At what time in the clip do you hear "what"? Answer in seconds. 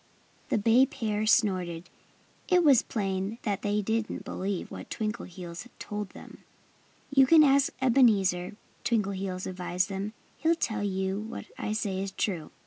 4.71-4.89, 11.29-11.45